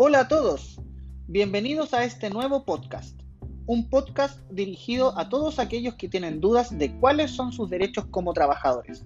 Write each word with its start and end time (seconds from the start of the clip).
Hola 0.00 0.20
a 0.20 0.28
todos, 0.28 0.80
bienvenidos 1.26 1.92
a 1.92 2.04
este 2.04 2.30
nuevo 2.30 2.64
podcast, 2.64 3.20
un 3.66 3.90
podcast 3.90 4.38
dirigido 4.48 5.18
a 5.18 5.28
todos 5.28 5.58
aquellos 5.58 5.96
que 5.96 6.08
tienen 6.08 6.40
dudas 6.40 6.78
de 6.78 6.96
cuáles 7.00 7.32
son 7.32 7.50
sus 7.50 7.68
derechos 7.68 8.06
como 8.12 8.32
trabajadores. 8.32 9.04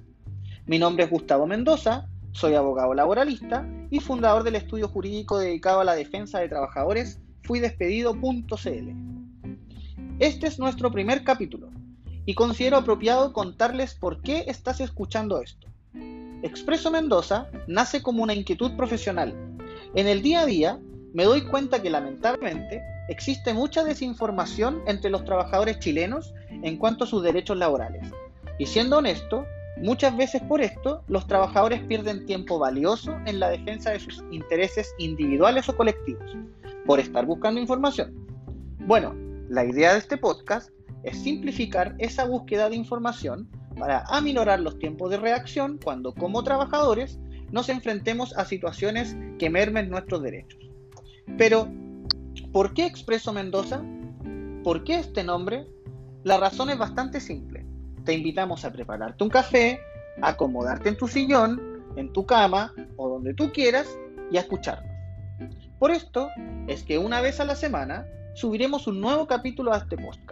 Mi 0.66 0.78
nombre 0.78 1.04
es 1.04 1.10
Gustavo 1.10 1.46
Mendoza, 1.46 2.10
soy 2.32 2.56
abogado 2.56 2.92
laboralista 2.92 3.66
y 3.88 4.00
fundador 4.00 4.42
del 4.42 4.56
estudio 4.56 4.86
jurídico 4.86 5.38
dedicado 5.38 5.80
a 5.80 5.84
la 5.84 5.94
defensa 5.94 6.40
de 6.40 6.50
trabajadores 6.50 7.22
fuidespedido.cl. 7.44 8.90
Este 10.18 10.46
es 10.46 10.58
nuestro 10.58 10.90
primer 10.90 11.24
capítulo 11.24 11.70
y 12.26 12.34
considero 12.34 12.76
apropiado 12.76 13.32
contarles 13.32 13.94
por 13.94 14.20
qué 14.20 14.44
estás 14.46 14.82
escuchando 14.82 15.40
esto. 15.40 15.68
Expreso 16.42 16.90
Mendoza 16.90 17.48
nace 17.66 18.02
como 18.02 18.22
una 18.22 18.34
inquietud 18.34 18.76
profesional. 18.76 19.51
En 19.94 20.06
el 20.06 20.22
día 20.22 20.40
a 20.40 20.46
día 20.46 20.80
me 21.12 21.24
doy 21.24 21.42
cuenta 21.42 21.82
que 21.82 21.90
lamentablemente 21.90 22.82
existe 23.08 23.52
mucha 23.52 23.84
desinformación 23.84 24.82
entre 24.86 25.10
los 25.10 25.24
trabajadores 25.24 25.78
chilenos 25.80 26.32
en 26.48 26.78
cuanto 26.78 27.04
a 27.04 27.06
sus 27.06 27.22
derechos 27.22 27.58
laborales. 27.58 28.08
Y 28.58 28.64
siendo 28.64 28.98
honesto, 28.98 29.44
muchas 29.76 30.16
veces 30.16 30.40
por 30.42 30.62
esto 30.62 31.04
los 31.08 31.26
trabajadores 31.26 31.82
pierden 31.82 32.24
tiempo 32.24 32.58
valioso 32.58 33.18
en 33.26 33.38
la 33.38 33.50
defensa 33.50 33.90
de 33.90 34.00
sus 34.00 34.24
intereses 34.30 34.94
individuales 34.98 35.68
o 35.68 35.76
colectivos, 35.76 36.36
por 36.86 36.98
estar 36.98 37.26
buscando 37.26 37.60
información. 37.60 38.14
Bueno, 38.86 39.14
la 39.50 39.66
idea 39.66 39.92
de 39.92 39.98
este 39.98 40.16
podcast 40.16 40.70
es 41.02 41.18
simplificar 41.18 41.94
esa 41.98 42.24
búsqueda 42.24 42.70
de 42.70 42.76
información 42.76 43.46
para 43.78 44.04
aminorar 44.08 44.60
los 44.60 44.78
tiempos 44.78 45.10
de 45.10 45.18
reacción 45.18 45.78
cuando 45.82 46.14
como 46.14 46.42
trabajadores 46.44 47.18
nos 47.52 47.68
enfrentemos 47.68 48.36
a 48.36 48.44
situaciones 48.44 49.16
que 49.38 49.50
mermen 49.50 49.90
nuestros 49.90 50.22
derechos. 50.22 50.58
Pero, 51.38 51.68
¿por 52.52 52.74
qué 52.74 52.86
Expreso 52.86 53.32
Mendoza? 53.32 53.82
¿Por 54.64 54.82
qué 54.82 54.96
este 54.96 55.22
nombre? 55.22 55.66
La 56.24 56.38
razón 56.38 56.70
es 56.70 56.78
bastante 56.78 57.20
simple. 57.20 57.64
Te 58.04 58.14
invitamos 58.14 58.64
a 58.64 58.72
prepararte 58.72 59.22
un 59.22 59.30
café, 59.30 59.80
a 60.20 60.30
acomodarte 60.30 60.88
en 60.88 60.96
tu 60.96 61.06
sillón, 61.06 61.60
en 61.96 62.12
tu 62.12 62.26
cama 62.26 62.72
o 62.96 63.08
donde 63.08 63.34
tú 63.34 63.52
quieras 63.52 63.86
y 64.30 64.38
a 64.38 64.40
escucharnos. 64.40 64.90
Por 65.78 65.90
esto 65.90 66.28
es 66.68 66.82
que 66.84 66.98
una 66.98 67.20
vez 67.20 67.40
a 67.40 67.44
la 67.44 67.56
semana 67.56 68.06
subiremos 68.34 68.86
un 68.86 69.00
nuevo 69.00 69.26
capítulo 69.26 69.72
a 69.72 69.78
este 69.78 69.96
podcast, 69.96 70.30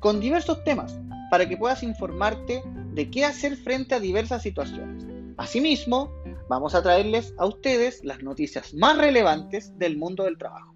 con 0.00 0.18
diversos 0.18 0.64
temas, 0.64 0.98
para 1.30 1.48
que 1.48 1.56
puedas 1.56 1.82
informarte 1.82 2.62
de 2.94 3.10
qué 3.10 3.24
hacer 3.24 3.56
frente 3.56 3.94
a 3.94 4.00
diversas 4.00 4.42
situaciones. 4.42 5.06
Asimismo, 5.36 6.10
vamos 6.48 6.74
a 6.74 6.82
traerles 6.82 7.34
a 7.38 7.46
ustedes 7.46 8.04
las 8.04 8.22
noticias 8.22 8.74
más 8.74 8.96
relevantes 8.96 9.76
del 9.78 9.98
mundo 9.98 10.24
del 10.24 10.38
trabajo. 10.38 10.74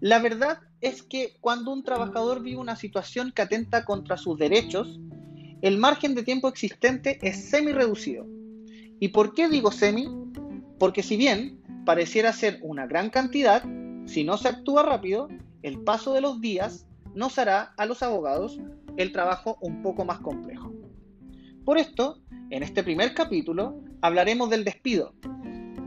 La 0.00 0.20
verdad 0.20 0.58
es 0.80 1.02
que 1.02 1.36
cuando 1.40 1.72
un 1.72 1.82
trabajador 1.82 2.42
vive 2.42 2.58
una 2.58 2.76
situación 2.76 3.32
que 3.32 3.42
atenta 3.42 3.84
contra 3.84 4.16
sus 4.16 4.38
derechos, 4.38 5.00
el 5.62 5.78
margen 5.78 6.14
de 6.14 6.22
tiempo 6.22 6.48
existente 6.48 7.18
es 7.22 7.48
semi 7.48 7.72
reducido. 7.72 8.26
¿Y 9.00 9.08
por 9.08 9.34
qué 9.34 9.48
digo 9.48 9.72
semi? 9.72 10.08
Porque 10.78 11.02
si 11.02 11.16
bien 11.16 11.62
pareciera 11.84 12.32
ser 12.32 12.58
una 12.62 12.86
gran 12.86 13.10
cantidad, 13.10 13.64
si 14.06 14.24
no 14.24 14.36
se 14.36 14.48
actúa 14.48 14.82
rápido, 14.82 15.28
el 15.62 15.80
paso 15.80 16.12
de 16.12 16.20
los 16.20 16.40
días 16.40 16.86
nos 17.14 17.38
hará 17.38 17.72
a 17.76 17.86
los 17.86 18.02
abogados 18.02 18.58
el 18.96 19.10
trabajo 19.10 19.56
un 19.60 19.82
poco 19.82 20.04
más 20.04 20.20
complejo. 20.20 20.72
Por 21.64 21.78
esto, 21.78 22.20
en 22.50 22.62
este 22.62 22.82
primer 22.82 23.14
capítulo 23.14 23.80
hablaremos 24.04 24.50
del 24.50 24.64
despido 24.64 25.14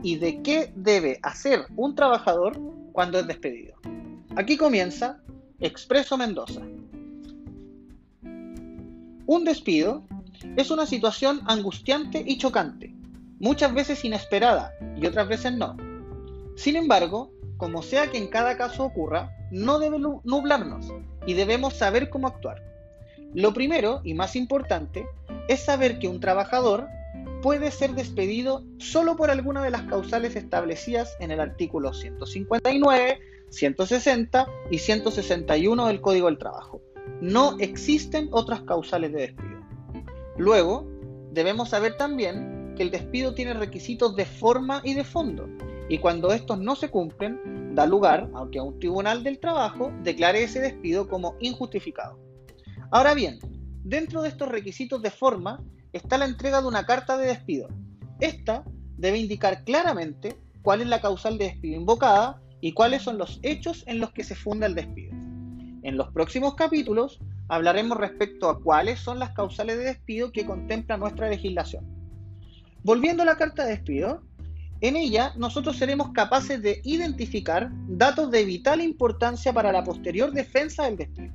y 0.02 0.16
de 0.16 0.42
qué 0.42 0.72
debe 0.74 1.20
hacer 1.22 1.66
un 1.76 1.94
trabajador 1.94 2.60
cuando 2.90 3.20
es 3.20 3.28
despedido. 3.28 3.76
Aquí 4.34 4.56
comienza 4.56 5.20
Expreso 5.60 6.18
Mendoza. 6.18 6.62
Un 9.24 9.44
despido 9.44 10.02
es 10.56 10.72
una 10.72 10.84
situación 10.84 11.42
angustiante 11.46 12.24
y 12.26 12.38
chocante, 12.38 12.92
muchas 13.38 13.72
veces 13.72 14.04
inesperada 14.04 14.72
y 15.00 15.06
otras 15.06 15.28
veces 15.28 15.52
no. 15.52 15.76
Sin 16.56 16.74
embargo, 16.74 17.30
como 17.56 17.82
sea 17.82 18.10
que 18.10 18.18
en 18.18 18.26
cada 18.26 18.56
caso 18.56 18.82
ocurra, 18.82 19.30
no 19.52 19.78
debe 19.78 20.00
nublarnos 20.00 20.92
y 21.24 21.34
debemos 21.34 21.74
saber 21.74 22.10
cómo 22.10 22.26
actuar. 22.26 22.64
Lo 23.32 23.54
primero 23.54 24.00
y 24.02 24.14
más 24.14 24.34
importante 24.34 25.06
es 25.46 25.60
saber 25.60 26.00
que 26.00 26.08
un 26.08 26.18
trabajador 26.18 26.88
puede 27.42 27.70
ser 27.70 27.92
despedido 27.94 28.64
solo 28.78 29.16
por 29.16 29.30
alguna 29.30 29.62
de 29.62 29.70
las 29.70 29.82
causales 29.82 30.36
establecidas 30.36 31.16
en 31.20 31.30
el 31.30 31.40
artículo 31.40 31.92
159, 31.92 33.20
160 33.50 34.46
y 34.70 34.78
161 34.78 35.86
del 35.86 36.00
Código 36.00 36.26
del 36.26 36.38
Trabajo. 36.38 36.80
No 37.20 37.56
existen 37.58 38.28
otras 38.32 38.62
causales 38.62 39.12
de 39.12 39.20
despido. 39.20 39.60
Luego, 40.36 40.86
debemos 41.32 41.70
saber 41.70 41.96
también 41.96 42.74
que 42.76 42.82
el 42.82 42.90
despido 42.90 43.34
tiene 43.34 43.54
requisitos 43.54 44.14
de 44.14 44.24
forma 44.24 44.80
y 44.84 44.94
de 44.94 45.04
fondo, 45.04 45.48
y 45.88 45.98
cuando 45.98 46.32
estos 46.32 46.58
no 46.58 46.76
se 46.76 46.90
cumplen, 46.90 47.74
da 47.74 47.86
lugar 47.86 48.30
a 48.34 48.46
que 48.50 48.60
un 48.60 48.78
tribunal 48.78 49.24
del 49.24 49.38
trabajo 49.38 49.92
declare 50.02 50.42
ese 50.42 50.60
despido 50.60 51.08
como 51.08 51.36
injustificado. 51.40 52.18
Ahora 52.90 53.14
bien, 53.14 53.38
dentro 53.84 54.22
de 54.22 54.28
estos 54.28 54.48
requisitos 54.48 55.00
de 55.02 55.10
forma 55.10 55.62
está 55.92 56.18
la 56.18 56.26
entrega 56.26 56.60
de 56.60 56.68
una 56.68 56.86
carta 56.86 57.16
de 57.16 57.26
despido. 57.26 57.68
Esta 58.20 58.64
debe 58.96 59.18
indicar 59.18 59.64
claramente 59.64 60.36
cuál 60.62 60.80
es 60.80 60.88
la 60.88 61.00
causal 61.00 61.38
de 61.38 61.46
despido 61.46 61.76
invocada 61.76 62.40
y 62.60 62.72
cuáles 62.72 63.02
son 63.02 63.18
los 63.18 63.38
hechos 63.42 63.84
en 63.86 64.00
los 64.00 64.12
que 64.12 64.24
se 64.24 64.34
funda 64.34 64.66
el 64.66 64.74
despido. 64.74 65.12
En 65.82 65.96
los 65.96 66.12
próximos 66.12 66.54
capítulos 66.54 67.20
hablaremos 67.48 67.96
respecto 67.96 68.48
a 68.48 68.60
cuáles 68.60 68.98
son 68.98 69.18
las 69.18 69.30
causales 69.30 69.78
de 69.78 69.84
despido 69.84 70.32
que 70.32 70.44
contempla 70.44 70.96
nuestra 70.96 71.28
legislación. 71.28 71.86
Volviendo 72.82 73.22
a 73.22 73.26
la 73.26 73.36
carta 73.36 73.64
de 73.64 73.70
despido, 73.70 74.22
en 74.80 74.96
ella 74.96 75.32
nosotros 75.36 75.76
seremos 75.76 76.12
capaces 76.12 76.62
de 76.62 76.80
identificar 76.84 77.70
datos 77.88 78.30
de 78.30 78.44
vital 78.44 78.80
importancia 78.80 79.52
para 79.52 79.72
la 79.72 79.84
posterior 79.84 80.32
defensa 80.32 80.84
del 80.84 80.96
despido. 80.96 81.34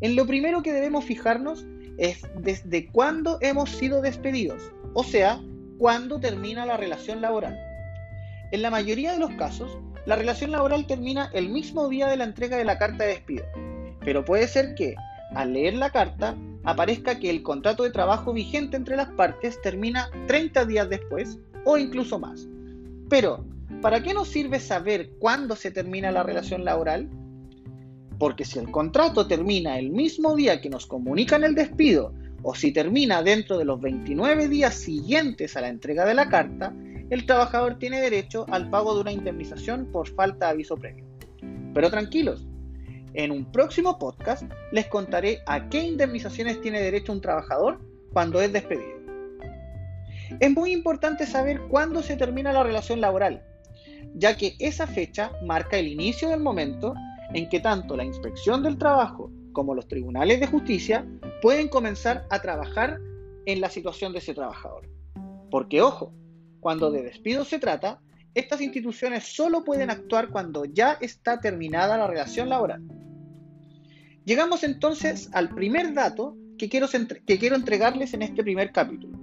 En 0.00 0.16
lo 0.16 0.26
primero 0.26 0.62
que 0.62 0.72
debemos 0.72 1.04
fijarnos 1.04 1.64
es 1.98 2.22
desde 2.40 2.88
cuándo 2.88 3.38
hemos 3.40 3.70
sido 3.70 4.02
despedidos, 4.02 4.72
o 4.94 5.04
sea, 5.04 5.40
cuándo 5.78 6.20
termina 6.20 6.66
la 6.66 6.76
relación 6.76 7.20
laboral. 7.20 7.58
En 8.52 8.62
la 8.62 8.70
mayoría 8.70 9.12
de 9.12 9.18
los 9.18 9.32
casos, 9.32 9.78
la 10.06 10.16
relación 10.16 10.52
laboral 10.52 10.86
termina 10.86 11.30
el 11.32 11.48
mismo 11.48 11.88
día 11.88 12.08
de 12.08 12.16
la 12.16 12.24
entrega 12.24 12.56
de 12.56 12.64
la 12.64 12.78
carta 12.78 13.04
de 13.04 13.10
despido, 13.10 13.44
pero 14.04 14.24
puede 14.24 14.46
ser 14.48 14.74
que, 14.74 14.94
al 15.34 15.54
leer 15.54 15.74
la 15.74 15.90
carta, 15.90 16.36
aparezca 16.64 17.18
que 17.18 17.30
el 17.30 17.42
contrato 17.42 17.82
de 17.82 17.90
trabajo 17.90 18.32
vigente 18.32 18.76
entre 18.76 18.96
las 18.96 19.08
partes 19.10 19.60
termina 19.62 20.08
30 20.26 20.64
días 20.66 20.88
después 20.88 21.38
o 21.64 21.78
incluso 21.78 22.18
más. 22.18 22.46
Pero, 23.08 23.44
¿para 23.80 24.02
qué 24.02 24.14
nos 24.14 24.28
sirve 24.28 24.60
saber 24.60 25.10
cuándo 25.18 25.56
se 25.56 25.70
termina 25.70 26.10
la 26.10 26.22
relación 26.22 26.64
laboral? 26.64 27.08
Porque 28.18 28.44
si 28.44 28.58
el 28.58 28.70
contrato 28.70 29.26
termina 29.26 29.78
el 29.78 29.90
mismo 29.90 30.36
día 30.36 30.60
que 30.60 30.70
nos 30.70 30.86
comunican 30.86 31.44
el 31.44 31.54
despido, 31.54 32.12
o 32.42 32.54
si 32.54 32.72
termina 32.72 33.22
dentro 33.22 33.58
de 33.58 33.64
los 33.64 33.80
29 33.80 34.48
días 34.48 34.74
siguientes 34.74 35.56
a 35.56 35.62
la 35.62 35.68
entrega 35.68 36.04
de 36.04 36.14
la 36.14 36.28
carta, 36.28 36.74
el 37.10 37.26
trabajador 37.26 37.78
tiene 37.78 38.00
derecho 38.00 38.46
al 38.50 38.70
pago 38.70 38.94
de 38.94 39.00
una 39.00 39.12
indemnización 39.12 39.86
por 39.90 40.08
falta 40.08 40.46
de 40.46 40.52
aviso 40.52 40.76
previo. 40.76 41.04
Pero 41.72 41.90
tranquilos, 41.90 42.46
en 43.14 43.30
un 43.30 43.50
próximo 43.50 43.98
podcast 43.98 44.42
les 44.72 44.86
contaré 44.86 45.40
a 45.46 45.68
qué 45.68 45.82
indemnizaciones 45.82 46.60
tiene 46.60 46.80
derecho 46.80 47.12
un 47.12 47.20
trabajador 47.20 47.80
cuando 48.12 48.40
es 48.40 48.52
despedido. 48.52 48.94
Es 50.40 50.50
muy 50.50 50.72
importante 50.72 51.26
saber 51.26 51.60
cuándo 51.68 52.02
se 52.02 52.16
termina 52.16 52.52
la 52.52 52.62
relación 52.62 53.00
laboral, 53.00 53.42
ya 54.14 54.36
que 54.36 54.56
esa 54.58 54.86
fecha 54.86 55.32
marca 55.42 55.78
el 55.78 55.88
inicio 55.88 56.28
del 56.28 56.40
momento 56.40 56.94
en 57.34 57.48
que 57.48 57.60
tanto 57.60 57.96
la 57.96 58.04
inspección 58.04 58.62
del 58.62 58.78
trabajo 58.78 59.30
como 59.52 59.74
los 59.74 59.86
tribunales 59.86 60.40
de 60.40 60.46
justicia 60.46 61.06
pueden 61.42 61.68
comenzar 61.68 62.26
a 62.30 62.40
trabajar 62.40 63.00
en 63.46 63.60
la 63.60 63.68
situación 63.68 64.12
de 64.12 64.20
ese 64.20 64.34
trabajador. 64.34 64.88
Porque 65.50 65.82
ojo, 65.82 66.12
cuando 66.60 66.90
de 66.90 67.02
despido 67.02 67.44
se 67.44 67.58
trata, 67.58 68.00
estas 68.34 68.60
instituciones 68.60 69.24
solo 69.24 69.62
pueden 69.64 69.90
actuar 69.90 70.30
cuando 70.30 70.64
ya 70.64 70.92
está 71.00 71.40
terminada 71.40 71.98
la 71.98 72.06
relación 72.06 72.48
laboral. 72.48 72.82
Llegamos 74.24 74.64
entonces 74.64 75.28
al 75.32 75.50
primer 75.50 75.92
dato 75.92 76.36
que 76.56 76.68
quiero, 76.68 76.88
que 77.26 77.38
quiero 77.38 77.56
entregarles 77.56 78.14
en 78.14 78.22
este 78.22 78.42
primer 78.42 78.72
capítulo. 78.72 79.18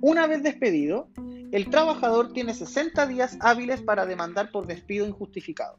Una 0.00 0.26
vez 0.26 0.42
despedido, 0.42 1.08
el 1.52 1.70
trabajador 1.70 2.32
tiene 2.32 2.54
60 2.54 3.06
días 3.06 3.36
hábiles 3.40 3.82
para 3.82 4.06
demandar 4.06 4.50
por 4.50 4.66
despido 4.66 5.06
injustificado. 5.06 5.78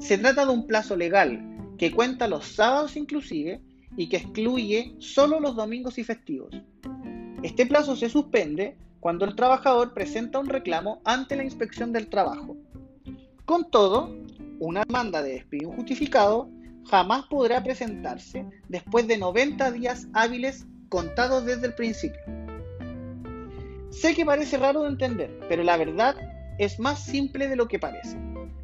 Se 0.00 0.18
trata 0.18 0.44
de 0.44 0.52
un 0.52 0.66
plazo 0.66 0.96
legal 0.96 1.42
que 1.78 1.90
cuenta 1.90 2.28
los 2.28 2.46
sábados 2.46 2.96
inclusive 2.96 3.60
y 3.96 4.08
que 4.08 4.18
excluye 4.18 4.94
solo 4.98 5.40
los 5.40 5.56
domingos 5.56 5.98
y 5.98 6.04
festivos. 6.04 6.50
Este 7.42 7.66
plazo 7.66 7.96
se 7.96 8.08
suspende 8.08 8.76
cuando 9.00 9.24
el 9.24 9.36
trabajador 9.36 9.94
presenta 9.94 10.38
un 10.38 10.48
reclamo 10.48 11.00
ante 11.04 11.36
la 11.36 11.44
inspección 11.44 11.92
del 11.92 12.08
trabajo. 12.08 12.56
Con 13.44 13.70
todo, 13.70 14.14
una 14.58 14.84
demanda 14.84 15.22
de 15.22 15.34
despido 15.34 15.70
injustificado 15.70 16.48
jamás 16.84 17.26
podrá 17.26 17.62
presentarse 17.62 18.44
después 18.68 19.06
de 19.06 19.18
90 19.18 19.70
días 19.72 20.08
hábiles 20.12 20.66
contados 20.88 21.44
desde 21.44 21.68
el 21.68 21.74
principio. 21.74 22.20
Sé 23.90 24.14
que 24.14 24.26
parece 24.26 24.58
raro 24.58 24.82
de 24.82 24.90
entender, 24.90 25.38
pero 25.48 25.62
la 25.62 25.76
verdad 25.76 26.16
es 26.58 26.78
más 26.78 27.02
simple 27.02 27.48
de 27.48 27.56
lo 27.56 27.66
que 27.66 27.78
parece. 27.78 28.16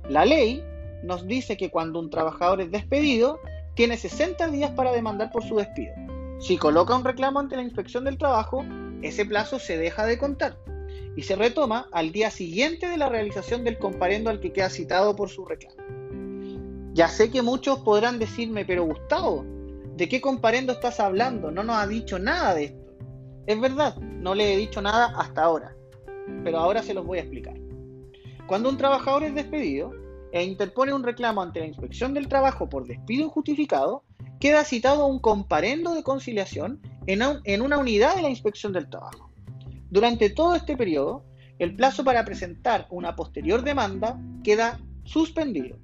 La 0.08 0.24
ley 0.24 0.62
nos 1.02 1.26
dice 1.26 1.56
que 1.56 1.70
cuando 1.70 1.98
un 1.98 2.10
trabajador 2.10 2.60
es 2.60 2.70
despedido, 2.70 3.40
tiene 3.74 3.96
60 3.96 4.48
días 4.48 4.70
para 4.72 4.92
demandar 4.92 5.30
por 5.30 5.42
su 5.42 5.56
despido. 5.56 5.92
Si 6.40 6.56
coloca 6.56 6.96
un 6.96 7.04
reclamo 7.04 7.40
ante 7.40 7.56
la 7.56 7.62
inspección 7.62 8.04
del 8.04 8.18
trabajo, 8.18 8.64
ese 9.02 9.24
plazo 9.24 9.58
se 9.58 9.78
deja 9.78 10.06
de 10.06 10.18
contar 10.18 10.56
y 11.16 11.22
se 11.22 11.36
retoma 11.36 11.88
al 11.92 12.12
día 12.12 12.30
siguiente 12.30 12.88
de 12.88 12.96
la 12.96 13.08
realización 13.08 13.64
del 13.64 13.78
comparendo 13.78 14.30
al 14.30 14.40
que 14.40 14.52
queda 14.52 14.70
citado 14.70 15.14
por 15.14 15.28
su 15.28 15.44
reclamo. 15.44 15.76
Ya 16.94 17.08
sé 17.08 17.30
que 17.30 17.42
muchos 17.42 17.78
podrán 17.80 18.18
decirme, 18.18 18.64
pero 18.64 18.84
Gustavo, 18.84 19.44
¿de 19.96 20.08
qué 20.08 20.20
comparendo 20.20 20.72
estás 20.72 21.00
hablando? 21.00 21.50
No 21.50 21.62
nos 21.62 21.76
ha 21.76 21.86
dicho 21.86 22.18
nada 22.18 22.54
de 22.54 22.64
esto. 22.64 22.92
Es 23.46 23.60
verdad, 23.60 23.96
no 23.96 24.34
le 24.34 24.52
he 24.52 24.56
dicho 24.56 24.80
nada 24.82 25.14
hasta 25.16 25.42
ahora, 25.42 25.74
pero 26.44 26.58
ahora 26.58 26.82
se 26.82 26.94
los 26.94 27.04
voy 27.04 27.18
a 27.18 27.22
explicar. 27.22 27.54
Cuando 28.46 28.68
un 28.68 28.76
trabajador 28.76 29.24
es 29.24 29.34
despedido 29.34 29.92
e 30.32 30.42
interpone 30.42 30.92
un 30.92 31.04
reclamo 31.04 31.42
ante 31.42 31.60
la 31.60 31.66
inspección 31.66 32.14
del 32.14 32.26
trabajo 32.26 32.68
por 32.68 32.86
despido 32.86 33.24
injustificado, 33.24 34.02
queda 34.40 34.64
citado 34.64 35.06
un 35.06 35.20
comparendo 35.20 35.94
de 35.94 36.02
conciliación 36.02 36.80
en 37.06 37.62
una 37.62 37.78
unidad 37.78 38.16
de 38.16 38.22
la 38.22 38.30
inspección 38.30 38.72
del 38.72 38.90
trabajo. 38.90 39.30
Durante 39.90 40.30
todo 40.30 40.56
este 40.56 40.76
periodo, 40.76 41.24
el 41.58 41.76
plazo 41.76 42.02
para 42.02 42.24
presentar 42.24 42.88
una 42.90 43.14
posterior 43.14 43.62
demanda 43.62 44.18
queda 44.42 44.80
suspendido 45.04 45.76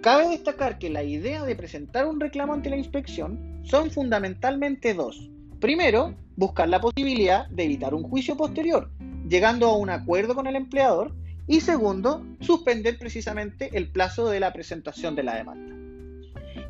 Cabe 0.00 0.28
destacar 0.28 0.78
que 0.78 0.90
la 0.90 1.02
idea 1.02 1.42
de 1.44 1.56
presentar 1.56 2.06
un 2.06 2.20
reclamo 2.20 2.54
ante 2.54 2.70
la 2.70 2.76
inspección 2.76 3.60
son 3.64 3.90
fundamentalmente 3.90 4.94
dos. 4.94 5.28
Primero, 5.60 6.14
buscar 6.36 6.68
la 6.68 6.80
posibilidad 6.80 7.48
de 7.48 7.64
evitar 7.64 7.94
un 7.94 8.04
juicio 8.04 8.36
posterior, 8.36 8.92
llegando 9.28 9.66
a 9.66 9.76
un 9.76 9.90
acuerdo 9.90 10.36
con 10.36 10.46
el 10.46 10.54
empleador. 10.54 11.16
Y 11.48 11.62
segundo, 11.62 12.24
suspender 12.40 12.98
precisamente 12.98 13.70
el 13.72 13.90
plazo 13.90 14.28
de 14.28 14.38
la 14.38 14.52
presentación 14.52 15.16
de 15.16 15.22
la 15.22 15.34
demanda. 15.34 15.74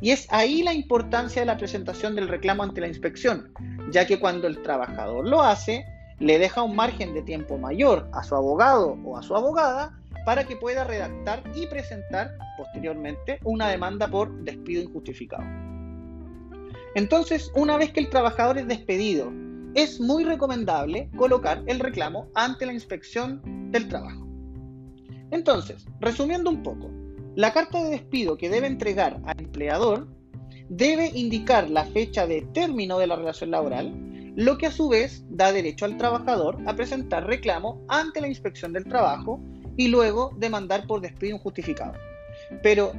Y 0.01 0.11
es 0.11 0.25
ahí 0.31 0.63
la 0.63 0.73
importancia 0.73 1.41
de 1.41 1.45
la 1.45 1.57
presentación 1.57 2.15
del 2.15 2.29
reclamo 2.29 2.63
ante 2.63 2.79
la 2.79 2.87
inspección, 2.87 3.51
ya 3.91 4.07
que 4.07 4.19
cuando 4.19 4.47
el 4.47 4.61
trabajador 4.63 5.27
lo 5.27 5.43
hace, 5.43 5.85
le 6.19 6.39
deja 6.39 6.63
un 6.63 6.75
margen 6.75 7.13
de 7.13 7.21
tiempo 7.21 7.57
mayor 7.57 8.09
a 8.13 8.23
su 8.23 8.35
abogado 8.35 8.97
o 9.03 9.17
a 9.17 9.21
su 9.21 9.35
abogada 9.35 9.99
para 10.25 10.45
que 10.45 10.55
pueda 10.55 10.85
redactar 10.85 11.43
y 11.53 11.67
presentar 11.67 12.37
posteriormente 12.57 13.39
una 13.43 13.67
demanda 13.67 14.07
por 14.07 14.31
despido 14.43 14.81
injustificado. 14.83 15.43
Entonces, 16.95 17.51
una 17.53 17.77
vez 17.77 17.91
que 17.91 17.99
el 17.99 18.09
trabajador 18.09 18.57
es 18.57 18.67
despedido, 18.67 19.31
es 19.75 19.99
muy 19.99 20.23
recomendable 20.23 21.09
colocar 21.17 21.61
el 21.67 21.79
reclamo 21.79 22.27
ante 22.33 22.65
la 22.65 22.73
inspección 22.73 23.41
del 23.71 23.87
trabajo. 23.87 24.28
Entonces, 25.31 25.85
resumiendo 25.99 26.49
un 26.49 26.63
poco, 26.63 26.89
la 27.35 27.53
carta 27.53 27.83
de 27.83 27.91
despido 27.91 28.37
que 28.37 28.49
debe 28.49 28.67
entregar 28.67 29.21
al 29.25 29.39
empleador 29.39 30.07
debe 30.69 31.11
indicar 31.13 31.69
la 31.69 31.85
fecha 31.85 32.27
de 32.27 32.41
término 32.53 32.99
de 32.99 33.07
la 33.07 33.15
relación 33.15 33.51
laboral, 33.51 33.93
lo 34.35 34.57
que 34.57 34.67
a 34.67 34.71
su 34.71 34.89
vez 34.89 35.23
da 35.29 35.51
derecho 35.51 35.85
al 35.85 35.97
trabajador 35.97 36.57
a 36.65 36.75
presentar 36.75 37.25
reclamo 37.25 37.83
ante 37.87 38.21
la 38.21 38.27
inspección 38.27 38.73
del 38.73 38.85
trabajo 38.85 39.39
y 39.77 39.87
luego 39.87 40.31
demandar 40.37 40.85
por 40.87 41.01
despido 41.01 41.35
injustificado. 41.35 41.93
Pero, 42.61 42.91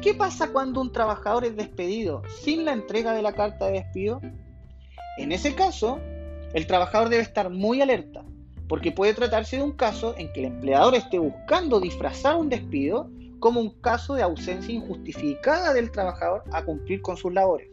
¿qué 0.00 0.14
pasa 0.14 0.52
cuando 0.52 0.80
un 0.80 0.92
trabajador 0.92 1.44
es 1.44 1.56
despedido 1.56 2.22
sin 2.42 2.64
la 2.64 2.72
entrega 2.72 3.12
de 3.12 3.22
la 3.22 3.32
carta 3.32 3.66
de 3.66 3.72
despido? 3.72 4.20
En 5.18 5.32
ese 5.32 5.54
caso, 5.54 5.98
el 6.54 6.66
trabajador 6.66 7.08
debe 7.08 7.22
estar 7.22 7.50
muy 7.50 7.82
alerta, 7.82 8.24
porque 8.68 8.92
puede 8.92 9.14
tratarse 9.14 9.56
de 9.56 9.62
un 9.62 9.72
caso 9.72 10.14
en 10.18 10.32
que 10.32 10.40
el 10.40 10.46
empleador 10.46 10.94
esté 10.94 11.18
buscando 11.18 11.80
disfrazar 11.80 12.36
un 12.36 12.48
despido 12.48 13.10
como 13.38 13.60
un 13.60 13.70
caso 13.80 14.14
de 14.14 14.22
ausencia 14.22 14.74
injustificada 14.74 15.72
del 15.72 15.90
trabajador 15.90 16.42
a 16.52 16.64
cumplir 16.64 17.00
con 17.00 17.16
sus 17.16 17.32
labores. 17.32 17.70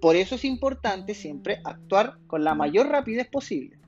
Por 0.00 0.14
eso 0.14 0.34
es 0.34 0.44
importante 0.44 1.14
siempre 1.14 1.60
actuar 1.64 2.18
con 2.26 2.44
la 2.44 2.54
mayor 2.54 2.88
rapidez 2.88 3.26
posible. 3.28 3.78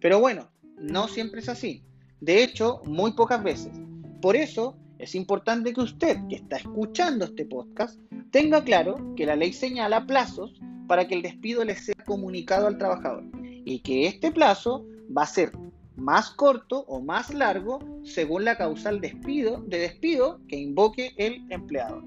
Pero 0.00 0.20
bueno, 0.20 0.50
no 0.78 1.08
siempre 1.08 1.40
es 1.40 1.48
así. 1.48 1.82
De 2.20 2.42
hecho, 2.42 2.82
muy 2.84 3.12
pocas 3.12 3.42
veces. 3.42 3.72
Por 4.20 4.36
eso 4.36 4.76
es 4.98 5.14
importante 5.14 5.72
que 5.72 5.80
usted, 5.80 6.18
que 6.28 6.36
está 6.36 6.56
escuchando 6.56 7.24
este 7.24 7.46
podcast, 7.46 7.98
tenga 8.30 8.62
claro 8.62 9.14
que 9.16 9.24
la 9.24 9.34
ley 9.34 9.52
señala 9.52 10.06
plazos 10.06 10.60
para 10.86 11.08
que 11.08 11.14
el 11.14 11.22
despido 11.22 11.64
le 11.64 11.74
sea 11.74 11.94
comunicado 12.04 12.66
al 12.66 12.76
trabajador 12.76 13.24
y 13.64 13.80
que 13.80 14.06
este 14.06 14.30
plazo 14.30 14.84
va 15.16 15.22
a 15.22 15.26
ser 15.26 15.52
más 16.00 16.30
corto 16.30 16.84
o 16.88 17.00
más 17.00 17.32
largo 17.32 17.78
según 18.04 18.44
la 18.44 18.56
causal 18.56 19.00
despido, 19.00 19.62
de 19.66 19.78
despido 19.78 20.40
que 20.48 20.56
invoque 20.56 21.12
el 21.16 21.44
empleador. 21.50 22.02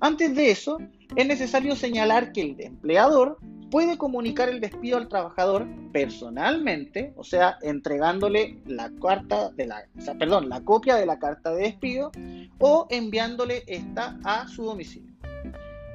Antes 0.00 0.34
de 0.34 0.50
eso, 0.50 0.78
es 1.16 1.26
necesario 1.26 1.76
señalar 1.76 2.32
que 2.32 2.42
el 2.42 2.60
empleador 2.60 3.38
puede 3.70 3.98
comunicar 3.98 4.48
el 4.48 4.60
despido 4.60 4.98
al 4.98 5.08
trabajador 5.08 5.66
personalmente, 5.92 7.12
o 7.16 7.24
sea, 7.24 7.58
entregándole 7.62 8.60
la 8.66 8.90
carta 9.02 9.50
de 9.50 9.66
la, 9.66 9.84
perdón, 10.18 10.48
la 10.48 10.60
copia 10.60 10.96
de 10.96 11.06
la 11.06 11.18
carta 11.18 11.52
de 11.52 11.62
despido 11.62 12.12
o 12.58 12.86
enviándole 12.90 13.64
esta 13.66 14.18
a 14.24 14.46
su 14.46 14.64
domicilio. 14.64 15.14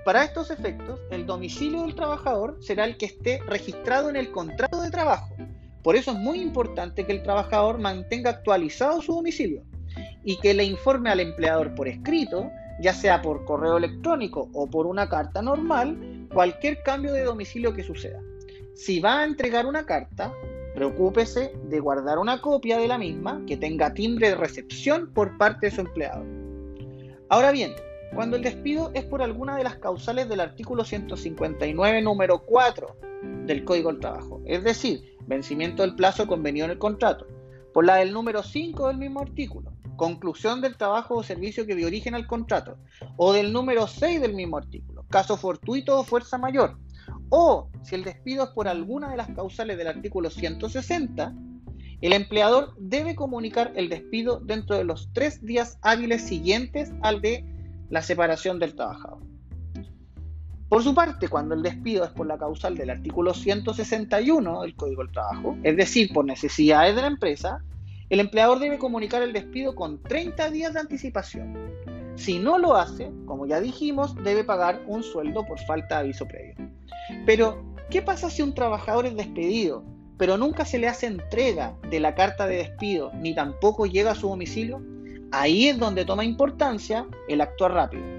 Para 0.04 0.24
estos 0.24 0.50
efectos, 0.50 1.00
el 1.12 1.25
domicilio 1.25 1.84
del 1.84 1.96
trabajador 1.96 2.57
será 2.62 2.86
el 2.86 2.98
que 2.98 3.06
esté 3.06 3.42
registrado 3.48 4.10
en 4.10 4.16
el 4.16 4.31
contrato 4.31 4.81
de 4.81 4.90
trabajo. 4.90 5.36
Por 5.83 5.95
eso 5.95 6.11
es 6.11 6.17
muy 6.17 6.41
importante 6.41 7.05
que 7.05 7.11
el 7.11 7.23
trabajador 7.23 7.79
mantenga 7.79 8.31
actualizado 8.31 9.01
su 9.01 9.13
domicilio 9.13 9.63
y 10.23 10.37
que 10.37 10.53
le 10.53 10.63
informe 10.63 11.09
al 11.09 11.19
empleador 11.19 11.73
por 11.75 11.87
escrito, 11.87 12.51
ya 12.81 12.93
sea 12.93 13.21
por 13.21 13.45
correo 13.45 13.77
electrónico 13.77 14.49
o 14.53 14.67
por 14.67 14.85
una 14.85 15.07
carta 15.07 15.41
normal, 15.41 16.27
cualquier 16.33 16.83
cambio 16.83 17.13
de 17.13 17.23
domicilio 17.23 17.73
que 17.73 17.83
suceda. 17.83 18.21
Si 18.75 18.99
va 18.99 19.19
a 19.19 19.25
entregar 19.25 19.65
una 19.65 19.85
carta, 19.85 20.33
preocúpese 20.75 21.53
de 21.69 21.79
guardar 21.79 22.19
una 22.19 22.41
copia 22.41 22.77
de 22.77 22.87
la 22.87 22.97
misma 22.97 23.41
que 23.48 23.57
tenga 23.57 23.93
timbre 23.93 24.29
de 24.29 24.36
recepción 24.36 25.12
por 25.13 25.38
parte 25.38 25.67
de 25.67 25.71
su 25.75 25.81
empleado. 25.81 26.24
Ahora 27.29 27.51
bien, 27.51 27.74
cuando 28.13 28.38
el 28.38 28.43
despido 28.43 28.91
es 28.93 29.03
por 29.03 29.21
alguna 29.21 29.55
de 29.55 29.63
las 29.63 29.75
causales 29.75 30.27
del 30.29 30.39
artículo 30.39 30.83
159 30.83 32.01
número 32.01 32.39
4 32.39 32.95
del 33.45 33.63
Código 33.65 33.91
del 33.91 34.00
Trabajo, 34.00 34.41
es 34.45 34.63
decir, 34.63 35.09
vencimiento 35.29 35.83
del 35.83 35.95
plazo 35.95 36.27
convenido 36.27 36.65
en 36.65 36.71
el 36.71 36.77
contrato, 36.77 37.25
por 37.74 37.86
la 37.86 37.95
del 37.95 38.12
número 38.12 38.43
5 38.43 38.89
del 38.89 38.98
mismo 38.98 39.21
artículo, 39.21 39.71
conclusión 39.95 40.59
del 40.59 40.75
trabajo 40.75 41.15
o 41.15 41.24
servicio 41.24 41.65
que 41.65 41.75
dio 41.75 41.88
origen 41.88 42.15
al 42.15 42.27
contrato, 42.27 42.77
o 43.15 43.31
del 43.31 43.53
número 43.53 43.88
6 43.88 44.19
del 44.19 44.33
mismo 44.33 44.57
artículo 44.57 45.00
caso 45.09 45.38
fortuito 45.38 46.00
o 46.00 46.03
fuerza 46.03 46.38
mayor. 46.38 46.77
O 47.29 47.69
si 47.83 47.95
el 47.95 48.03
despido 48.03 48.45
es 48.45 48.50
por 48.51 48.67
alguna 48.67 49.09
de 49.09 49.17
las 49.17 49.29
causales 49.29 49.77
del 49.77 49.88
artículo 49.88 50.29
160, 50.29 51.33
el 52.01 52.13
empleador 52.13 52.75
debe 52.79 53.15
comunicar 53.15 53.74
el 53.75 53.89
despido 53.89 54.39
dentro 54.39 54.77
de 54.77 54.86
los 54.86 55.12
tres 55.13 55.43
días 55.43 55.77
hábiles 55.81 56.24
siguientes 56.24 56.91
al 57.01 57.21
de 57.21 57.45
la 57.89 58.01
separación 58.01 58.59
del 58.59 58.75
trabajador. 58.75 59.28
Por 60.69 60.83
su 60.83 60.93
parte, 60.93 61.27
cuando 61.27 61.55
el 61.55 61.63
despido 61.63 62.05
es 62.05 62.11
por 62.11 62.27
la 62.27 62.38
causal 62.38 62.77
del 62.77 62.91
artículo 62.91 63.33
161 63.33 64.61
del 64.61 64.75
Código 64.75 65.01
del 65.01 65.11
Trabajo, 65.11 65.57
es 65.63 65.75
decir, 65.75 66.13
por 66.13 66.25
necesidades 66.25 66.95
de 66.95 67.01
la 67.01 67.07
empresa, 67.07 67.63
el 68.11 68.19
empleador 68.19 68.59
debe 68.59 68.77
comunicar 68.77 69.23
el 69.23 69.33
despido 69.33 69.73
con 69.73 70.01
30 70.03 70.51
días 70.51 70.75
de 70.75 70.79
anticipación. 70.79 71.57
Si 72.17 72.38
no 72.38 72.59
lo 72.59 72.75
hace, 72.75 73.11
como 73.25 73.47
ya 73.47 73.59
dijimos, 73.59 74.15
debe 74.23 74.43
pagar 74.43 74.83
un 74.85 75.01
sueldo 75.01 75.43
por 75.43 75.59
falta 75.61 75.95
de 75.95 76.01
aviso 76.01 76.27
previo. 76.27 76.55
Pero, 77.25 77.63
¿qué 77.89 78.03
pasa 78.03 78.29
si 78.29 78.43
un 78.43 78.53
trabajador 78.53 79.07
es 79.07 79.15
despedido, 79.15 79.83
pero 80.19 80.38
nunca 80.38 80.65
se 80.65 80.77
le 80.77 80.88
hace 80.88 81.07
entrega 81.07 81.73
de 81.89 81.99
la 81.99 82.13
carta 82.13 82.45
de 82.45 82.57
despido, 82.57 83.11
ni 83.15 83.33
tampoco 83.33 83.88
llega 83.88 84.11
a 84.11 84.15
su 84.15 84.27
domicilio? 84.27 84.83
Ahí 85.31 85.67
es 85.67 85.79
donde 85.79 86.05
toma 86.05 86.25
importancia 86.25 87.07
el 87.27 87.41
actuar 87.41 87.73
rápido. 87.73 88.18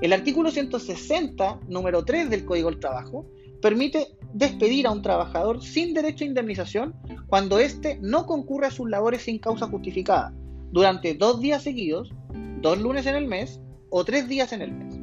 El 0.00 0.14
artículo 0.14 0.50
160, 0.50 1.60
número 1.68 2.04
3 2.04 2.30
del 2.30 2.46
Código 2.46 2.70
del 2.70 2.80
Trabajo, 2.80 3.26
permite 3.60 4.08
despedir 4.32 4.86
a 4.86 4.92
un 4.92 5.02
trabajador 5.02 5.62
sin 5.62 5.92
derecho 5.92 6.24
a 6.24 6.28
indemnización 6.28 6.94
cuando 7.26 7.58
éste 7.58 7.98
no 8.00 8.24
concurre 8.24 8.68
a 8.68 8.70
sus 8.70 8.88
labores 8.88 9.22
sin 9.22 9.38
causa 9.38 9.66
justificada 9.66 10.32
durante 10.72 11.14
dos 11.14 11.40
días 11.40 11.62
seguidos 11.62 12.12
dos 12.60 12.78
lunes 12.78 13.06
en 13.06 13.16
el 13.16 13.26
mes 13.26 13.60
o 13.90 14.04
tres 14.04 14.28
días 14.28 14.52
en 14.52 14.62
el 14.62 14.72
mes. 14.72 14.94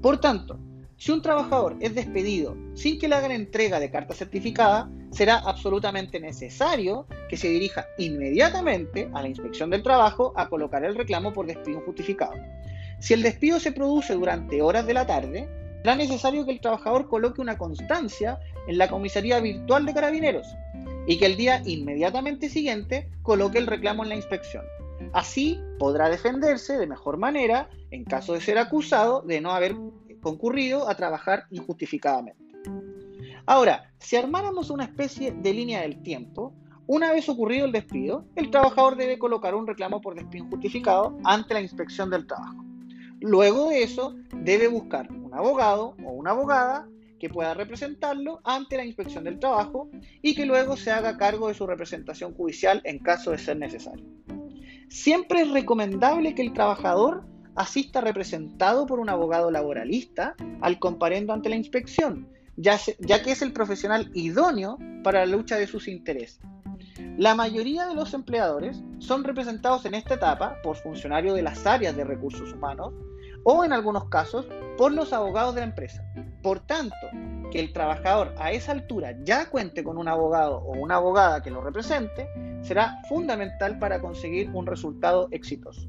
Por 0.00 0.20
tanto, 0.20 0.58
si 0.96 1.12
un 1.12 1.22
trabajador 1.22 1.76
es 1.80 1.94
despedido 1.94 2.56
sin 2.74 2.98
que 2.98 3.08
le 3.08 3.14
hagan 3.14 3.32
entrega 3.32 3.80
de 3.80 3.90
carta 3.90 4.14
certificada, 4.14 4.90
será 5.10 5.36
absolutamente 5.36 6.20
necesario 6.20 7.06
que 7.28 7.36
se 7.36 7.48
dirija 7.48 7.86
inmediatamente 7.98 9.10
a 9.14 9.22
la 9.22 9.28
inspección 9.28 9.70
del 9.70 9.82
trabajo 9.82 10.32
a 10.36 10.48
colocar 10.48 10.84
el 10.84 10.94
reclamo 10.94 11.32
por 11.32 11.46
despido 11.46 11.80
injustificado. 11.80 12.34
Si 13.00 13.14
el 13.14 13.22
despido 13.22 13.60
se 13.60 13.72
produce 13.72 14.14
durante 14.14 14.60
horas 14.60 14.86
de 14.86 14.94
la 14.94 15.06
tarde, 15.06 15.48
será 15.82 15.94
necesario 15.94 16.44
que 16.44 16.52
el 16.52 16.60
trabajador 16.60 17.08
coloque 17.08 17.40
una 17.40 17.56
constancia 17.56 18.38
en 18.66 18.78
la 18.78 18.88
comisaría 18.88 19.40
virtual 19.40 19.86
de 19.86 19.94
carabineros 19.94 20.46
y 21.06 21.18
que 21.18 21.26
el 21.26 21.36
día 21.36 21.62
inmediatamente 21.64 22.48
siguiente 22.48 23.08
coloque 23.22 23.58
el 23.58 23.66
reclamo 23.66 24.02
en 24.02 24.10
la 24.10 24.16
inspección. 24.16 24.64
Así 25.12 25.60
podrá 25.78 26.10
defenderse 26.10 26.76
de 26.76 26.86
mejor 26.86 27.16
manera 27.18 27.70
en 27.90 28.04
caso 28.04 28.34
de 28.34 28.40
ser 28.40 28.58
acusado 28.58 29.22
de 29.22 29.40
no 29.40 29.52
haber 29.52 29.74
concurrido 30.20 30.88
a 30.88 30.96
trabajar 30.96 31.46
injustificadamente. 31.50 32.44
Ahora, 33.46 33.90
si 33.98 34.16
armáramos 34.16 34.68
una 34.68 34.84
especie 34.84 35.32
de 35.32 35.54
línea 35.54 35.80
del 35.80 36.02
tiempo, 36.02 36.52
una 36.86 37.12
vez 37.12 37.28
ocurrido 37.28 37.64
el 37.64 37.72
despido, 37.72 38.26
el 38.34 38.50
trabajador 38.50 38.96
debe 38.96 39.18
colocar 39.18 39.54
un 39.54 39.66
reclamo 39.66 40.00
por 40.00 40.14
despido 40.14 40.44
injustificado 40.44 41.16
ante 41.24 41.54
la 41.54 41.60
inspección 41.60 42.10
del 42.10 42.26
trabajo. 42.26 42.67
Luego 43.20 43.70
de 43.70 43.82
eso, 43.82 44.14
debe 44.32 44.68
buscar 44.68 45.10
un 45.10 45.34
abogado 45.34 45.96
o 46.04 46.12
una 46.12 46.30
abogada 46.30 46.88
que 47.18 47.28
pueda 47.28 47.54
representarlo 47.54 48.40
ante 48.44 48.76
la 48.76 48.84
inspección 48.84 49.24
del 49.24 49.38
trabajo 49.38 49.90
y 50.22 50.34
que 50.34 50.46
luego 50.46 50.76
se 50.76 50.90
haga 50.90 51.16
cargo 51.16 51.48
de 51.48 51.54
su 51.54 51.66
representación 51.66 52.32
judicial 52.34 52.80
en 52.84 53.00
caso 53.00 53.32
de 53.32 53.38
ser 53.38 53.58
necesario. 53.58 54.06
Siempre 54.88 55.42
es 55.42 55.50
recomendable 55.50 56.34
que 56.34 56.42
el 56.42 56.52
trabajador 56.52 57.24
asista 57.56 58.00
representado 58.00 58.86
por 58.86 59.00
un 59.00 59.10
abogado 59.10 59.50
laboralista 59.50 60.36
al 60.60 60.78
comparendo 60.78 61.32
ante 61.32 61.48
la 61.48 61.56
inspección, 61.56 62.28
ya, 62.56 62.78
ya 63.00 63.22
que 63.22 63.32
es 63.32 63.42
el 63.42 63.52
profesional 63.52 64.10
idóneo 64.14 64.78
para 65.02 65.26
la 65.26 65.36
lucha 65.36 65.56
de 65.56 65.66
sus 65.66 65.88
intereses. 65.88 66.40
La 67.16 67.34
mayoría 67.34 67.86
de 67.86 67.96
los 67.96 68.14
empleadores 68.14 68.82
son 68.98 69.24
representados 69.24 69.84
en 69.86 69.94
esta 69.94 70.14
etapa 70.14 70.56
por 70.62 70.76
funcionarios 70.76 71.34
de 71.34 71.42
las 71.42 71.66
áreas 71.66 71.96
de 71.96 72.04
recursos 72.04 72.52
humanos 72.52 72.94
o 73.44 73.64
en 73.64 73.72
algunos 73.72 74.08
casos 74.08 74.46
por 74.76 74.92
los 74.92 75.12
abogados 75.12 75.54
de 75.54 75.62
la 75.62 75.66
empresa. 75.66 76.04
Por 76.42 76.60
tanto, 76.60 76.96
que 77.50 77.60
el 77.60 77.72
trabajador 77.72 78.34
a 78.38 78.52
esa 78.52 78.72
altura 78.72 79.16
ya 79.24 79.48
cuente 79.48 79.82
con 79.82 79.98
un 79.98 80.08
abogado 80.08 80.58
o 80.58 80.72
una 80.72 80.96
abogada 80.96 81.42
que 81.42 81.50
lo 81.50 81.60
represente 81.62 82.28
será 82.62 83.00
fundamental 83.08 83.78
para 83.78 84.00
conseguir 84.00 84.50
un 84.50 84.66
resultado 84.66 85.28
exitoso. 85.30 85.88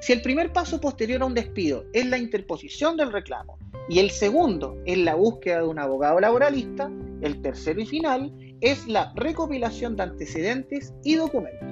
Si 0.00 0.12
el 0.12 0.22
primer 0.22 0.52
paso 0.52 0.80
posterior 0.80 1.22
a 1.22 1.26
un 1.26 1.34
despido 1.34 1.84
es 1.92 2.06
la 2.06 2.18
interposición 2.18 2.96
del 2.96 3.12
reclamo 3.12 3.58
y 3.88 3.98
el 3.98 4.10
segundo 4.10 4.78
es 4.86 4.98
la 4.98 5.14
búsqueda 5.14 5.58
de 5.58 5.66
un 5.66 5.78
abogado 5.78 6.20
laboralista, 6.20 6.90
el 7.20 7.42
tercero 7.42 7.80
y 7.80 7.86
final 7.86 8.32
es 8.60 8.86
la 8.86 9.12
recopilación 9.14 9.96
de 9.96 10.04
antecedentes 10.04 10.94
y 11.04 11.16
documentos. 11.16 11.69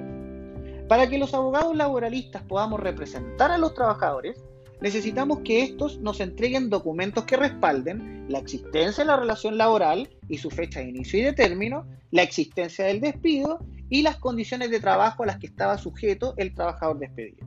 Para 0.89 1.07
que 1.07 1.19
los 1.19 1.35
abogados 1.35 1.75
laboralistas 1.75 2.41
podamos 2.41 2.79
representar 2.79 3.51
a 3.51 3.59
los 3.59 3.75
trabajadores, 3.75 4.43
necesitamos 4.81 5.41
que 5.41 5.61
estos 5.61 5.99
nos 5.99 6.19
entreguen 6.19 6.71
documentos 6.71 7.25
que 7.25 7.37
respalden 7.37 8.25
la 8.27 8.39
existencia 8.39 9.03
de 9.03 9.07
la 9.07 9.17
relación 9.17 9.55
laboral 9.55 10.09
y 10.27 10.39
su 10.39 10.49
fecha 10.49 10.79
de 10.79 10.89
inicio 10.89 11.19
y 11.19 11.23
de 11.23 11.33
término, 11.33 11.85
la 12.09 12.23
existencia 12.23 12.85
del 12.85 13.01
despido 13.01 13.59
y 13.87 14.01
las 14.01 14.17
condiciones 14.17 14.71
de 14.71 14.79
trabajo 14.79 15.21
a 15.21 15.27
las 15.27 15.37
que 15.37 15.45
estaba 15.45 15.77
sujeto 15.77 16.33
el 16.37 16.55
trabajador 16.55 16.97
despedido. 16.97 17.45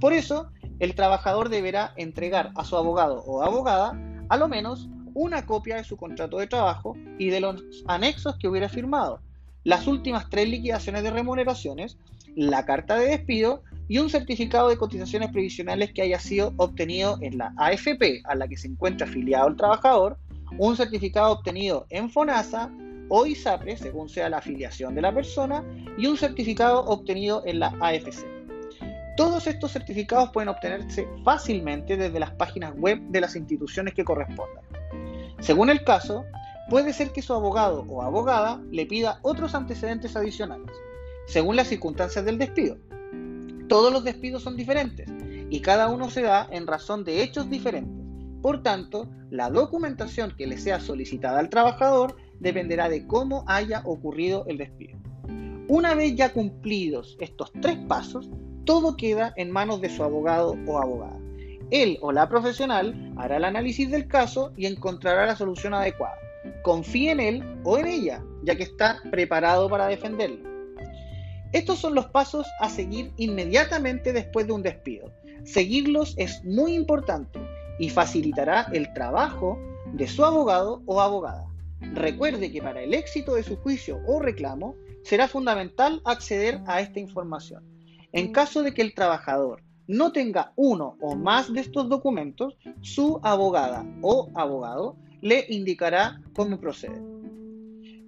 Por 0.00 0.12
eso, 0.12 0.50
el 0.80 0.96
trabajador 0.96 1.50
deberá 1.50 1.92
entregar 1.96 2.50
a 2.56 2.64
su 2.64 2.76
abogado 2.76 3.22
o 3.26 3.44
abogada 3.44 3.96
a 4.28 4.36
lo 4.36 4.48
menos 4.48 4.88
una 5.14 5.46
copia 5.46 5.76
de 5.76 5.84
su 5.84 5.96
contrato 5.96 6.38
de 6.38 6.48
trabajo 6.48 6.96
y 7.16 7.30
de 7.30 7.38
los 7.38 7.62
anexos 7.86 8.36
que 8.40 8.48
hubiera 8.48 8.68
firmado, 8.68 9.20
las 9.62 9.86
últimas 9.86 10.28
tres 10.30 10.48
liquidaciones 10.48 11.04
de 11.04 11.10
remuneraciones 11.10 11.96
la 12.36 12.66
carta 12.66 12.96
de 12.96 13.08
despido 13.08 13.62
y 13.88 13.98
un 13.98 14.10
certificado 14.10 14.68
de 14.68 14.76
cotizaciones 14.76 15.30
previsionales 15.30 15.92
que 15.92 16.02
haya 16.02 16.20
sido 16.20 16.52
obtenido 16.58 17.18
en 17.22 17.38
la 17.38 17.52
AFP 17.56 18.22
a 18.24 18.34
la 18.34 18.46
que 18.46 18.58
se 18.58 18.68
encuentra 18.68 19.06
afiliado 19.06 19.48
el 19.48 19.56
trabajador, 19.56 20.18
un 20.58 20.76
certificado 20.76 21.32
obtenido 21.32 21.86
en 21.88 22.10
FONASA 22.10 22.70
o 23.08 23.24
ISAPRE, 23.24 23.76
según 23.76 24.08
sea 24.08 24.28
la 24.28 24.38
afiliación 24.38 24.94
de 24.94 25.02
la 25.02 25.14
persona, 25.14 25.64
y 25.96 26.06
un 26.06 26.16
certificado 26.16 26.84
obtenido 26.84 27.42
en 27.46 27.60
la 27.60 27.72
AFC. 27.80 28.26
Todos 29.16 29.46
estos 29.46 29.72
certificados 29.72 30.30
pueden 30.30 30.48
obtenerse 30.50 31.08
fácilmente 31.24 31.96
desde 31.96 32.20
las 32.20 32.32
páginas 32.32 32.74
web 32.76 33.00
de 33.08 33.20
las 33.20 33.34
instituciones 33.34 33.94
que 33.94 34.04
correspondan. 34.04 34.64
Según 35.38 35.70
el 35.70 35.84
caso, 35.84 36.24
puede 36.68 36.92
ser 36.92 37.12
que 37.12 37.22
su 37.22 37.32
abogado 37.32 37.86
o 37.88 38.02
abogada 38.02 38.60
le 38.70 38.84
pida 38.84 39.20
otros 39.22 39.54
antecedentes 39.54 40.16
adicionales 40.16 40.70
según 41.26 41.56
las 41.56 41.68
circunstancias 41.68 42.24
del 42.24 42.38
despido. 42.38 42.78
Todos 43.68 43.92
los 43.92 44.04
despidos 44.04 44.42
son 44.42 44.56
diferentes 44.56 45.08
y 45.50 45.60
cada 45.60 45.88
uno 45.88 46.10
se 46.10 46.22
da 46.22 46.48
en 46.50 46.66
razón 46.66 47.04
de 47.04 47.22
hechos 47.22 47.50
diferentes. 47.50 48.04
Por 48.42 48.62
tanto, 48.62 49.08
la 49.30 49.50
documentación 49.50 50.32
que 50.36 50.46
le 50.46 50.58
sea 50.58 50.80
solicitada 50.80 51.40
al 51.40 51.50
trabajador 51.50 52.16
dependerá 52.38 52.88
de 52.88 53.06
cómo 53.06 53.44
haya 53.46 53.82
ocurrido 53.84 54.44
el 54.46 54.58
despido. 54.58 54.98
Una 55.68 55.94
vez 55.94 56.14
ya 56.14 56.32
cumplidos 56.32 57.16
estos 57.20 57.50
tres 57.60 57.76
pasos, 57.88 58.30
todo 58.64 58.96
queda 58.96 59.32
en 59.36 59.50
manos 59.50 59.80
de 59.80 59.90
su 59.90 60.04
abogado 60.04 60.56
o 60.66 60.78
abogada. 60.78 61.18
Él 61.70 61.98
o 62.00 62.12
la 62.12 62.28
profesional 62.28 63.12
hará 63.16 63.38
el 63.38 63.44
análisis 63.44 63.90
del 63.90 64.06
caso 64.06 64.52
y 64.56 64.66
encontrará 64.66 65.26
la 65.26 65.34
solución 65.34 65.74
adecuada. 65.74 66.14
Confíe 66.62 67.10
en 67.10 67.20
él 67.20 67.44
o 67.64 67.78
en 67.78 67.86
ella, 67.86 68.22
ya 68.44 68.54
que 68.56 68.62
está 68.62 69.00
preparado 69.10 69.68
para 69.68 69.88
defenderlo. 69.88 70.55
Estos 71.52 71.78
son 71.78 71.94
los 71.94 72.06
pasos 72.06 72.46
a 72.60 72.68
seguir 72.68 73.12
inmediatamente 73.16 74.12
después 74.12 74.46
de 74.46 74.52
un 74.52 74.62
despido. 74.62 75.12
Seguirlos 75.44 76.14
es 76.18 76.44
muy 76.44 76.74
importante 76.74 77.38
y 77.78 77.90
facilitará 77.90 78.68
el 78.72 78.92
trabajo 78.92 79.58
de 79.92 80.08
su 80.08 80.24
abogado 80.24 80.82
o 80.86 81.00
abogada. 81.00 81.46
Recuerde 81.80 82.50
que 82.50 82.62
para 82.62 82.82
el 82.82 82.94
éxito 82.94 83.34
de 83.34 83.42
su 83.42 83.56
juicio 83.56 84.00
o 84.06 84.20
reclamo 84.20 84.74
será 85.04 85.28
fundamental 85.28 86.00
acceder 86.04 86.60
a 86.66 86.80
esta 86.80 86.98
información. 86.98 87.64
En 88.12 88.32
caso 88.32 88.62
de 88.62 88.74
que 88.74 88.82
el 88.82 88.94
trabajador 88.94 89.62
no 89.86 90.10
tenga 90.10 90.52
uno 90.56 90.96
o 91.00 91.14
más 91.14 91.52
de 91.52 91.60
estos 91.60 91.88
documentos, 91.88 92.56
su 92.80 93.20
abogada 93.22 93.86
o 94.02 94.30
abogado 94.34 94.96
le 95.20 95.46
indicará 95.48 96.20
cómo 96.34 96.58
proceder. 96.58 97.00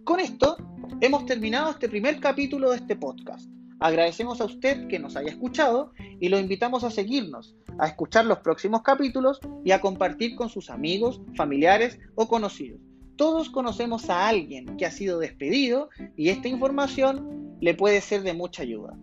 Con 0.05 0.21
esto 0.21 0.57
hemos 1.01 1.27
terminado 1.27 1.71
este 1.71 1.89
primer 1.89 2.21
capítulo 2.21 2.71
de 2.71 2.77
este 2.77 2.97
podcast. 2.97 3.49
Agradecemos 3.81 4.41
a 4.41 4.47
usted 4.47 4.89
que 4.89 4.99
nos 4.99 5.15
haya 5.17 5.31
escuchado 5.31 5.93
y 6.21 6.29
lo 6.29 6.39
invitamos 6.39 6.83
a 6.83 6.91
seguirnos, 6.91 7.55
a 7.79 7.87
escuchar 7.87 8.25
los 8.27 8.39
próximos 8.39 8.83
capítulos 8.83 9.39
y 9.65 9.71
a 9.71 9.81
compartir 9.81 10.35
con 10.35 10.49
sus 10.49 10.71
amigos, 10.71 11.21
familiares 11.37 11.99
o 12.17 12.27
conocidos. 12.27 12.81
Todos 13.17 13.51
conocemos 13.51 14.11
a 14.11 14.29
alguien 14.29 14.77
que 14.77 14.87
ha 14.87 14.91
sido 14.91 15.19
despedido 15.19 15.91
y 16.17 16.31
esta 16.31 16.49
información 16.49 17.57
le 17.61 17.75
puede 17.75 18.01
ser 18.01 18.23
de 18.23 18.33
mucha 18.33 18.63
ayuda. 18.63 18.97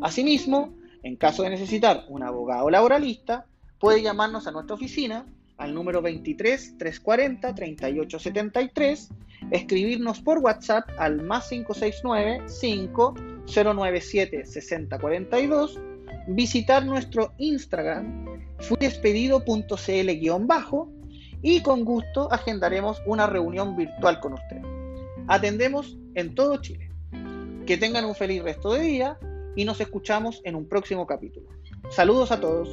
Asimismo, 0.00 0.74
en 1.02 1.16
caso 1.16 1.42
de 1.42 1.50
necesitar 1.50 2.04
un 2.08 2.22
abogado 2.22 2.70
laboralista, 2.70 3.46
puede 3.80 4.02
llamarnos 4.02 4.46
a 4.46 4.52
nuestra 4.52 4.74
oficina 4.74 5.26
al 5.56 5.74
número 5.74 6.00
23 6.02 6.78
340 6.78 7.54
3873 7.54 9.08
escribirnos 9.50 10.20
por 10.20 10.38
WhatsApp 10.38 10.88
al 10.98 11.22
más 11.22 11.48
569 11.48 12.48
5097 12.48 14.46
6042, 14.46 15.80
visitar 16.28 16.84
nuestro 16.84 17.32
Instagram 17.38 18.26
fuidespedido.cl-bajo 18.58 20.92
y 21.42 21.60
con 21.62 21.84
gusto 21.84 22.32
agendaremos 22.32 23.02
una 23.06 23.26
reunión 23.26 23.76
virtual 23.76 24.20
con 24.20 24.34
usted. 24.34 24.62
Atendemos 25.26 25.98
en 26.14 26.34
todo 26.34 26.56
Chile. 26.58 26.90
Que 27.66 27.76
tengan 27.76 28.04
un 28.04 28.14
feliz 28.14 28.42
resto 28.42 28.72
de 28.72 28.80
día 28.80 29.18
y 29.54 29.64
nos 29.64 29.80
escuchamos 29.80 30.40
en 30.44 30.56
un 30.56 30.68
próximo 30.68 31.06
capítulo. 31.06 31.46
Saludos 31.90 32.32
a 32.32 32.40
todos. 32.40 32.68